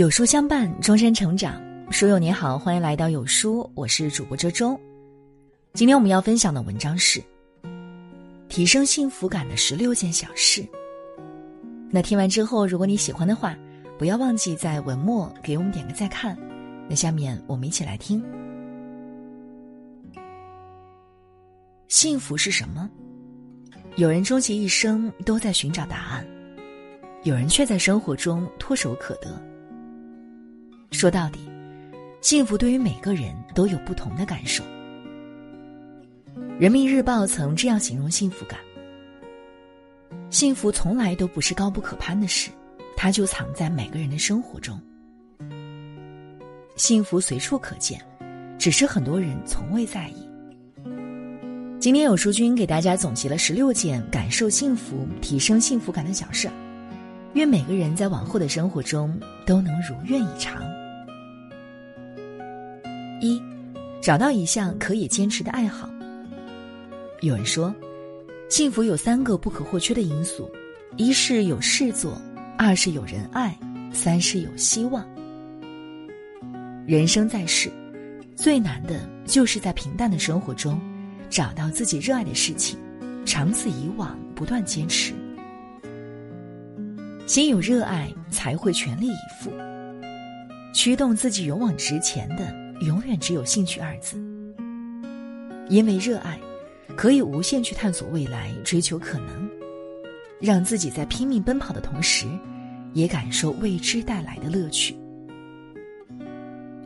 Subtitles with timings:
[0.00, 1.60] 有书相伴，终身成长。
[1.90, 4.74] 书友你好，欢迎来到有书，我是主播周周。
[5.74, 7.22] 今天我们要分享的文章是
[8.48, 10.64] 提升幸福感的十六件小事。
[11.90, 13.54] 那听完之后，如果你喜欢的话，
[13.98, 16.34] 不要忘记在文末给我们点个再看。
[16.88, 18.24] 那下面我们一起来听。
[21.88, 22.88] 幸福是什么？
[23.96, 26.26] 有人终其一生都在寻找答案，
[27.22, 29.38] 有人却在生活中唾手可得。
[30.90, 31.38] 说到底，
[32.20, 34.62] 幸福对于每个人都有不同的感受。
[36.58, 38.58] 人民日报曾这样形容幸福感：
[40.28, 42.50] 幸福从来都不是高不可攀的事，
[42.96, 44.78] 它就藏在每个人的生活中。
[46.76, 48.00] 幸福随处可见，
[48.58, 50.28] 只是很多人从未在意。
[51.78, 56.54] 今天有书君给大家总结了十六件感受幸福、提升幸福感的小事儿，
[57.32, 60.62] 愿每个人在往后的生活中都能如愿以偿。
[63.20, 63.40] 一，
[64.00, 65.88] 找到一项可以坚持的爱好。
[67.20, 67.74] 有人说，
[68.48, 70.50] 幸福有三个不可或缺的因素：
[70.96, 72.20] 一是有事做，
[72.56, 73.56] 二是有人爱，
[73.92, 75.06] 三是有希望。
[76.86, 77.70] 人生在世，
[78.34, 80.80] 最难的就是在平淡的生活中，
[81.28, 82.78] 找到自己热爱的事情，
[83.24, 85.12] 长此以往，不断坚持。
[87.26, 89.52] 心有热爱，才会全力以赴。
[90.72, 92.69] 驱动自己勇往直前的。
[92.80, 94.16] 永远只有兴趣二字，
[95.68, 96.40] 因为热爱，
[96.96, 99.50] 可以无限去探索未来，追求可能，
[100.40, 102.26] 让自己在拼命奔跑的同时，
[102.94, 104.96] 也感受未知带来的乐趣。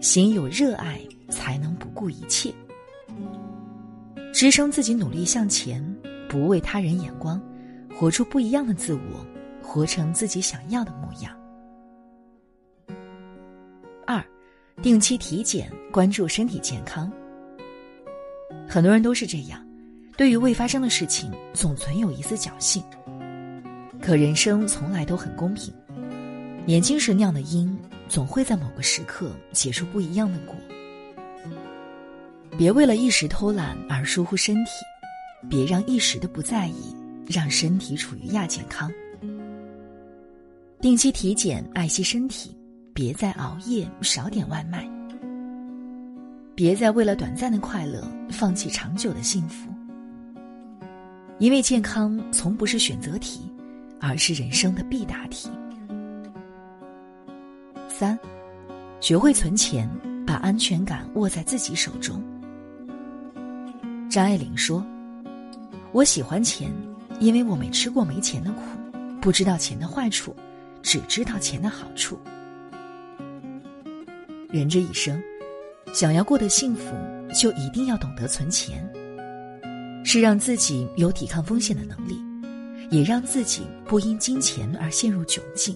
[0.00, 0.98] 行有热爱，
[1.28, 2.50] 才能不顾一切，
[4.32, 5.84] 支撑自己努力向前，
[6.26, 7.38] 不为他人眼光，
[7.94, 9.26] 活出不一样的自我，
[9.62, 11.36] 活成自己想要的模样。
[14.82, 17.10] 定期体检，关注身体健康。
[18.68, 19.64] 很多人都是这样，
[20.16, 22.82] 对于未发生的事情，总存有一丝侥幸。
[24.00, 25.72] 可人生从来都很公平，
[26.66, 27.78] 年轻时酿的因，
[28.08, 30.56] 总会在某个时刻结出不一样的果。
[32.58, 34.70] 别为了一时偷懒而疏忽身体，
[35.48, 36.92] 别让一时的不在意
[37.28, 38.92] 让身体处于亚健康。
[40.80, 42.56] 定期体检，爱惜身体。
[42.94, 44.86] 别再熬夜，少点外卖。
[46.54, 49.70] 别再为了短暂的快乐放弃长久的幸福。
[51.38, 53.50] 因为健康从不是选择题，
[53.98, 55.48] 而是人生的必答题。
[57.88, 58.18] 三，
[59.00, 59.88] 学会存钱，
[60.26, 62.22] 把安全感握在自己手中。
[64.10, 64.84] 张爱玲说
[65.92, 66.70] ：“我喜欢钱，
[67.20, 68.60] 因为我没吃过没钱的苦，
[69.18, 70.36] 不知道钱的坏处，
[70.82, 72.18] 只知道钱的好处。”
[74.52, 75.20] 人这一生，
[75.94, 76.94] 想要过得幸福，
[77.34, 78.86] 就一定要懂得存钱。
[80.04, 82.20] 是让自己有抵抗风险的能力，
[82.90, 85.74] 也让自己不因金钱而陷入窘境。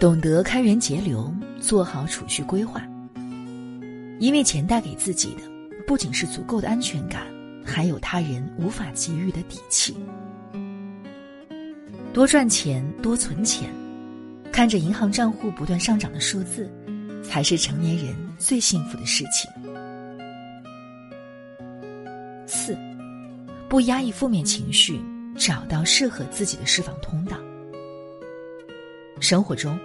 [0.00, 2.82] 懂得开源节流，做好储蓄规划。
[4.18, 5.42] 因为钱带给自己的，
[5.86, 7.26] 不仅是足够的安全感，
[7.64, 9.94] 还有他人无法给予的底气。
[12.14, 13.68] 多赚钱，多存钱。
[14.58, 16.68] 看着银行账户不断上涨的数字，
[17.22, 19.48] 才是成年人最幸福的事情。
[22.44, 22.76] 四，
[23.68, 25.00] 不压抑负面情绪，
[25.36, 27.36] 找到适合自己的释放通道。
[29.20, 29.78] 生活中，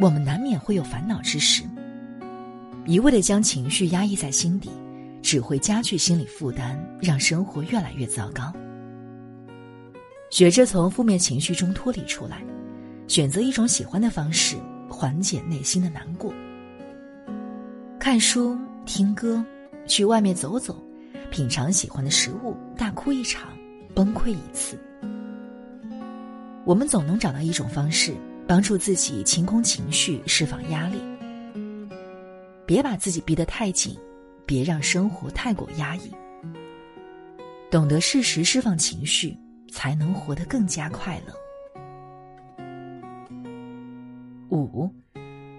[0.00, 1.62] 我们难免会有烦恼之时，
[2.84, 4.68] 一味的将情绪压抑在心底，
[5.22, 8.52] 只会加剧心理负担，让生活越来越糟糕。
[10.30, 12.42] 学着从负面情绪中脱离出来。
[13.08, 14.56] 选择一种喜欢的方式，
[14.88, 16.32] 缓解内心的难过。
[17.98, 19.44] 看书、听歌，
[19.86, 20.76] 去外面走走，
[21.30, 23.56] 品尝喜欢的食物，大哭一场，
[23.94, 24.78] 崩溃一次。
[26.64, 28.14] 我们总能找到一种方式，
[28.46, 31.00] 帮助自己清空情绪，释放压力。
[32.66, 33.96] 别把自己逼得太紧，
[34.44, 36.10] 别让生活太过压抑。
[37.70, 39.36] 懂得适时释放情绪，
[39.70, 41.32] 才能活得更加快乐。
[44.50, 44.90] 五，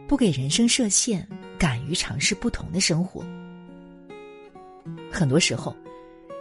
[0.07, 3.25] 不给人生设限，敢于尝试不同的生活。
[5.12, 5.75] 很多时候，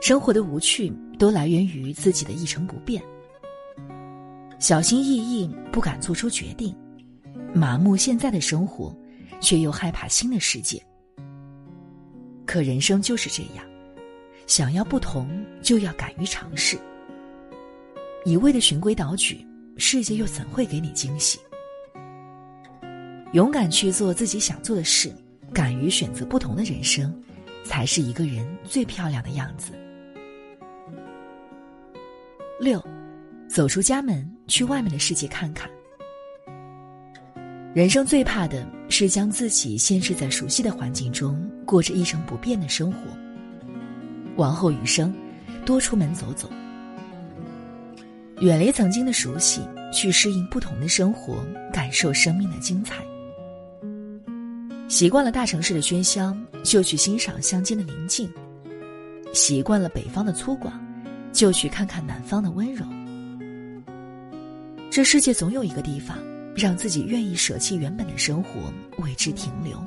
[0.00, 3.02] 生活的无趣都来源于自己的一成不变，
[4.58, 6.74] 小心翼翼，不敢做出决定，
[7.52, 8.96] 麻木现在的生活，
[9.40, 10.80] 却又害怕新的世界。
[12.46, 13.64] 可人生就是这样，
[14.46, 16.78] 想要不同，就要敢于尝试。
[18.24, 19.44] 一味的循规蹈矩，
[19.76, 21.38] 世界又怎会给你惊喜？
[23.32, 25.12] 勇敢去做自己想做的事，
[25.52, 27.12] 敢于选择不同的人生，
[27.64, 29.72] 才是一个人最漂亮的样子。
[32.58, 32.82] 六，
[33.48, 35.68] 走出家门，去外面的世界看看。
[37.74, 43.00] 人生最怕的是将自己限制在熟悉的环境中，过着一成不变的生活。
[44.36, 45.14] 往后余生，
[45.66, 46.48] 多出门走走，
[48.40, 49.60] 远离曾经的熟悉，
[49.92, 53.04] 去适应不同的生活，感受生命的精彩。
[54.98, 58.26] 习惯了大城市的喧嚣，就去欣赏乡间的宁静；
[59.34, 60.72] 习惯了北方的粗犷，
[61.34, 62.82] 就去看看南方的温柔。
[64.90, 66.16] 这世界总有一个地方。
[66.56, 69.78] 让自己愿意舍弃原本的生活，为之停留。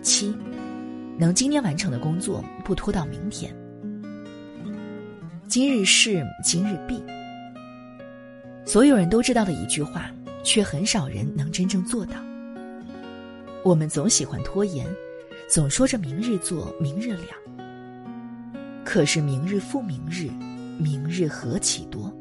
[0.00, 0.32] 七，
[1.18, 3.52] 能今天完成的工作不拖到明天。
[5.48, 7.02] 今日事今日毕。
[8.64, 10.08] 所有人都知道的一句话，
[10.44, 12.14] 却很少人能真正做到。
[13.66, 14.86] 我们总喜欢拖延，
[15.48, 17.34] 总说着明日做，明日了。
[18.84, 20.30] 可是明日复明日，
[20.78, 22.16] 明日何其多。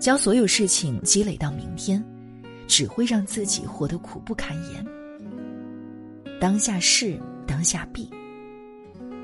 [0.00, 2.04] 将所有事情积累到明天，
[2.66, 4.84] 只会让自己活得苦不堪言。
[6.40, 8.10] 当下事，当下必。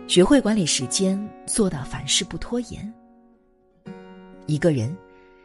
[0.07, 2.95] 学会管理时间，做到凡事不拖延。
[4.47, 4.97] 一个人，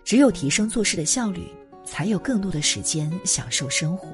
[0.03, 1.47] 只有提升做事的效率，
[1.83, 4.07] 才有更多的时间享受生活。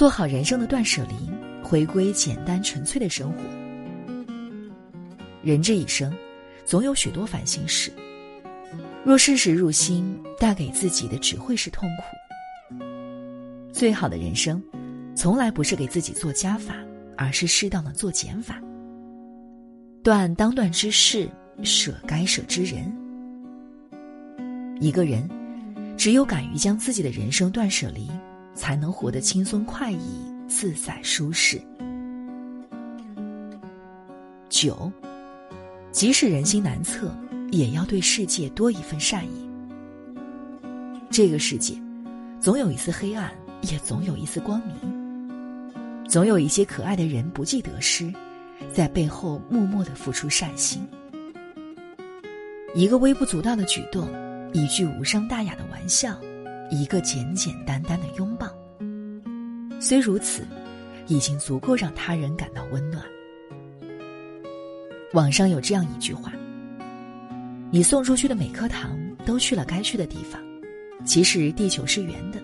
[0.00, 1.14] 做好人生的断舍离，
[1.62, 3.38] 回归简单纯粹的生活。
[5.42, 6.10] 人这一生。
[6.64, 7.92] 总有许多烦心事，
[9.04, 12.78] 若事事入心，带给自己的只会是痛苦。
[13.74, 14.62] 最好的人生，
[15.14, 16.74] 从来不是给自己做加法，
[17.14, 18.58] 而是适当的做减法。
[20.02, 21.28] 断当断之事，
[21.62, 22.90] 舍该舍之人。
[24.80, 25.28] 一个人，
[25.94, 28.08] 只有敢于将自己的人生断舍离，
[28.54, 31.60] 才能活得轻松快意、自在舒适。
[34.48, 34.90] 九。
[35.92, 37.12] 即使人心难测，
[37.50, 39.50] 也要对世界多一份善意。
[41.10, 41.74] 这个世界，
[42.40, 43.28] 总有一丝黑暗，
[43.62, 44.76] 也总有一丝光明。
[46.08, 48.12] 总有一些可爱的人不计得失，
[48.72, 50.86] 在背后默默的付出善心。
[52.72, 54.08] 一个微不足道的举动，
[54.52, 56.16] 一句无伤大雅的玩笑，
[56.70, 58.46] 一个简简单单的拥抱，
[59.80, 60.46] 虽如此，
[61.08, 63.04] 已经足够让他人感到温暖。
[65.12, 66.32] 网上有这样一句话
[67.72, 68.96] ：“你送出去的每颗糖
[69.26, 70.40] 都去了该去的地方。
[71.04, 72.40] 其实地球是圆的，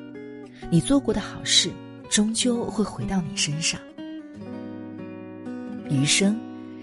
[0.70, 1.70] 你做过的好事
[2.10, 3.80] 终究会回到你身上。
[5.88, 6.36] 余生，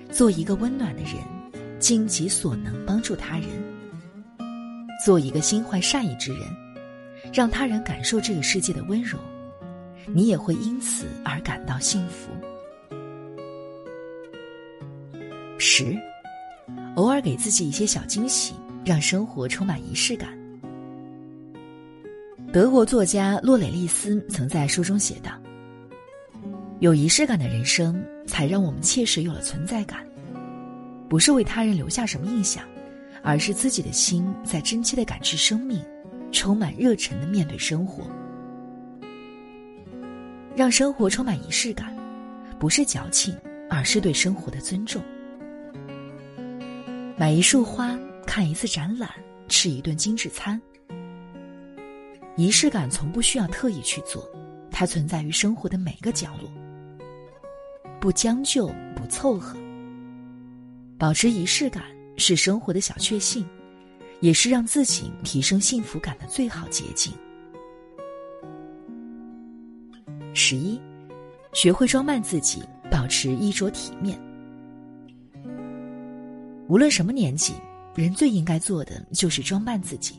[0.10, 1.16] 做一个温暖的人，
[1.78, 3.50] 尽己所能帮助他人，
[5.04, 6.42] 做一个心怀善意之人，
[7.34, 9.18] 让他人感受这个世界的温柔，
[10.14, 12.30] 你也会因此而感到幸福。”
[15.58, 15.98] 十，
[16.96, 18.54] 偶尔给自己一些小惊喜，
[18.86, 20.38] 让生活充满仪式感。
[22.52, 25.32] 德国作家洛蕾丽丝曾在书中写道
[26.82, 30.06] ：“有仪式感的人生，才让我们切实有了存在感。
[31.10, 32.64] 不是为他人留下什么印象，
[33.24, 35.84] 而是自己的心在真切的感知生命，
[36.34, 38.04] 充满热忱的面对生活。
[40.54, 41.96] 让生活充满仪式感，
[42.60, 43.34] 不是矫情，
[43.70, 45.02] 而是对生活的尊重。”
[47.16, 49.10] 买一束花，看一次展览，
[49.48, 50.60] 吃一顿精致餐。
[52.36, 54.28] 仪式感从不需要特意去做，
[54.72, 56.52] 它存在于生活的每个角落。
[58.00, 59.58] 不将就，不凑合。
[60.98, 61.84] 保持仪式感
[62.18, 63.46] 是生活的小确幸，
[64.24, 67.12] 也是让自己提升幸福感的最好捷径。
[70.34, 70.80] 十一，
[71.52, 74.18] 学会装扮自己，保持衣着体面。
[76.70, 77.54] 无论什么年纪，
[77.96, 80.16] 人最应该做的就是装扮自己。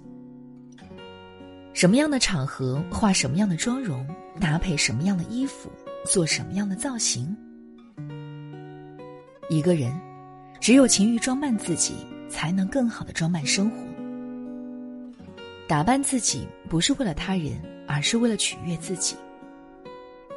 [1.73, 4.07] 什么样的场合化什么样的妆容，
[4.39, 5.71] 搭配什么样的衣服，
[6.05, 7.35] 做什么样的造型。
[9.49, 9.99] 一个人，
[10.61, 11.95] 只有勤于装扮自己，
[12.29, 13.84] 才能更好的装扮生活。
[15.69, 17.53] 打扮自己不是为了他人，
[17.87, 19.17] 而是为了取悦自己。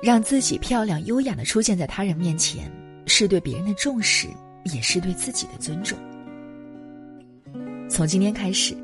[0.01, 2.71] 让自己漂亮优雅的出现在他人面前，
[3.05, 4.27] 是对别人的重视。
[4.73, 5.97] 也是对自己的尊重。
[7.89, 8.75] 从今天开始，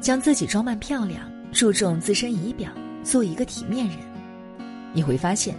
[0.00, 2.72] 将自己装扮漂亮，注重自身仪表，
[3.04, 3.96] 做一个体面人，
[4.92, 5.54] 你会发现，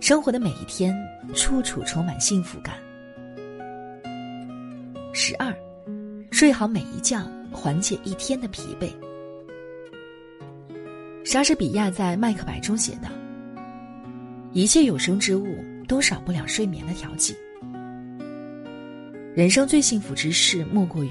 [0.00, 0.96] 生活的每一天，
[1.34, 2.76] 处处充满幸福感。
[5.12, 5.52] 十二，
[6.30, 7.20] 睡好每一觉，
[7.50, 8.92] 缓解一天的疲惫。
[11.30, 13.10] 莎士比亚在《麦克白》中写道
[14.54, 17.36] ：“一切有生之物都少不了睡眠的调剂。
[19.34, 21.10] 人生最幸福之事，莫过于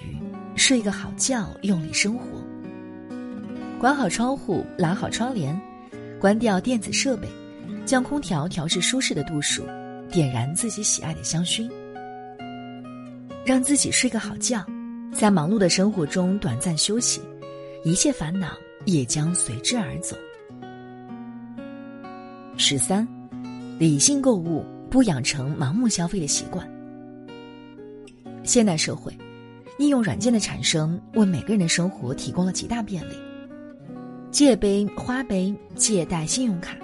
[0.55, 2.25] 睡个好觉，用力生活。
[3.77, 5.55] 关好窗户，拉好窗帘，
[6.19, 7.27] 关掉电子设备，
[7.85, 9.61] 将空调调至舒适的度数，
[10.11, 11.69] 点燃自己喜爱的香薰，
[13.45, 14.65] 让自己睡个好觉，
[15.13, 17.21] 在忙碌的生活中短暂休息，
[17.83, 18.57] 一切烦恼。”
[18.87, 20.15] 也将随之而走。
[22.55, 23.05] 十三，
[23.77, 26.67] 理性购物，不养成盲目消费的习惯。
[28.43, 29.15] 现代社会，
[29.77, 33.13] 应用软件的产生为每个人的生活提供了极大便利。
[34.31, 36.77] 借呗、花呗、借贷信用卡，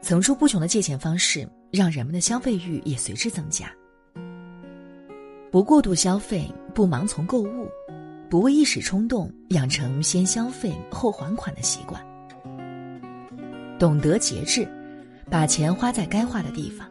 [0.00, 3.70] 层出不穷的借钱方式，让人们的消费欲也随之增加。
[5.50, 7.68] 不过度消费，不盲从购物。
[8.30, 12.04] 不为一时冲动养成先消费后还款的习惯，
[13.78, 14.68] 懂得节制，
[15.30, 16.86] 把钱花在该花的地方。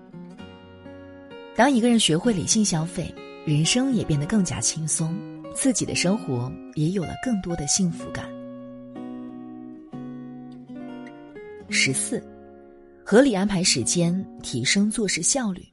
[1.56, 3.14] 当一个人学会理性消费，
[3.46, 5.16] 人生也变得更加轻松，
[5.54, 8.26] 自己的生活也有了更多的幸福感。
[11.70, 12.24] 十四，
[13.04, 15.64] 合理安排时间，提升做事效率。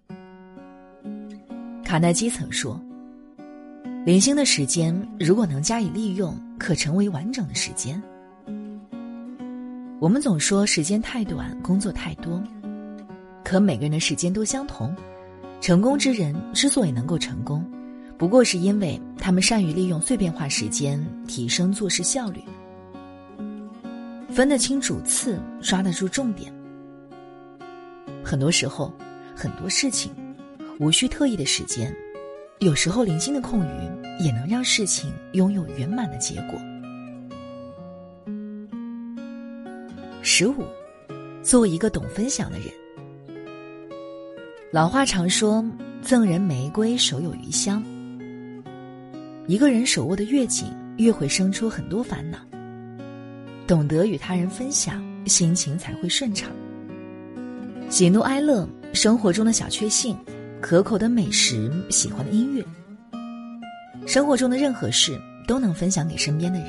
[1.82, 2.78] 卡耐基曾说。
[4.04, 8.00] 零星的时间，如果能加以利用，可成为完整的时间。
[9.98, 12.38] 我们总说时间太短，工作太多，
[13.42, 14.94] 可每个人的时间都相同。
[15.58, 17.64] 成功之人之所以能够成功，
[18.18, 22.42] 不过是因为他们善于利用碎片化时间，提升做事效率，
[24.28, 26.52] 分得清主次，抓得住重点。
[28.22, 28.92] 很多时候，
[29.34, 30.12] 很多事情，
[30.78, 31.90] 无需特意的时间。
[32.60, 36.58] 有时候，零星的空余也能让事情拥有圆满的结果。
[40.22, 40.64] 十五，
[41.42, 42.68] 做一个懂分享的人。
[44.70, 45.64] 老话常说
[46.00, 47.82] ：“赠人玫瑰，手有余香。”
[49.46, 52.38] 一个人手握的越紧，越会生出很多烦恼。
[53.66, 56.50] 懂得与他人分享，心情才会顺畅。
[57.90, 60.16] 喜怒哀乐，生活中的小确幸。
[60.64, 62.64] 可口的美食，喜欢的音乐，
[64.06, 66.68] 生活中的任何事都能分享给身边的人，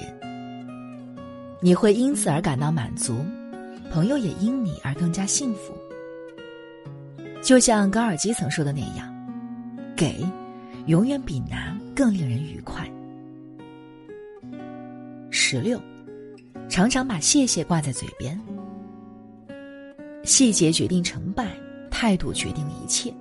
[1.61, 3.23] 你会因此而感到满足，
[3.89, 5.73] 朋友也因你而更加幸福。
[7.41, 9.09] 就像高尔基曾说的那样，
[9.95, 10.25] 给，
[10.87, 12.85] 永远比拿更令人愉快。
[15.29, 15.79] 十六，
[16.67, 18.37] 常常把谢谢挂在嘴边，
[20.25, 21.47] 细节决定成败，
[21.89, 23.13] 态度决定一切。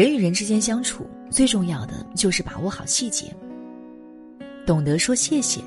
[0.00, 3.26] 人与人之间相处，最重要的就是把握好细节。
[4.64, 5.60] 懂得说谢谢，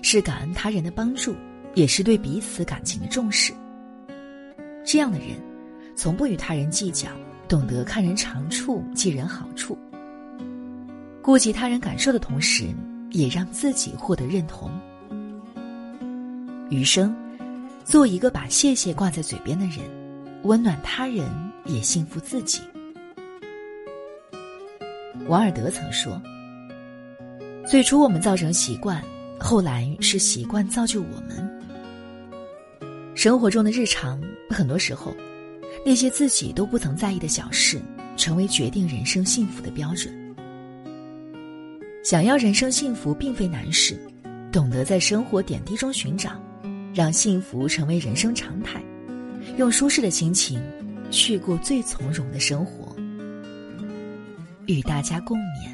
[0.00, 1.36] 是感恩他人的帮助，
[1.74, 3.52] 也是对彼此感情的重视。
[4.86, 5.36] 这样的人，
[5.94, 7.10] 从不与他人计较，
[7.46, 9.76] 懂得看人长处，记人好处，
[11.20, 12.64] 顾及他人感受的同时，
[13.10, 14.70] 也让自己获得认同。
[16.70, 17.14] 余生，
[17.84, 19.80] 做一个把谢谢挂在嘴边的人，
[20.44, 21.30] 温暖他人，
[21.66, 22.62] 也幸福自己。
[25.26, 26.20] 王尔德曾说
[27.66, 29.02] ：“最初我们造成习惯，
[29.40, 31.50] 后来是习惯造就我们。
[33.14, 35.16] 生活中的日常，很多时候，
[35.84, 37.80] 那些自己都不曾在意的小事，
[38.18, 40.12] 成为决定人生幸福的标准。
[42.04, 43.98] 想要人生幸福，并非难事，
[44.52, 46.32] 懂得在生活点滴中寻找，
[46.92, 48.78] 让幸福成为人生常态，
[49.56, 50.60] 用舒适的心情，
[51.10, 52.83] 去过最从容的生活。”
[54.66, 55.73] 与大家共勉。